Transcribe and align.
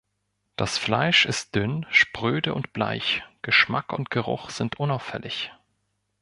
Das 0.55 0.79
Fleisch 0.79 1.27
ist 1.27 1.53
dünn, 1.53 1.85
spröde 1.91 2.55
und 2.55 2.73
bleich, 2.73 3.21
Geschmack 3.43 3.93
und 3.93 4.09
Geruch 4.09 4.49
sind 4.49 4.79
unauffällig. 4.79 5.51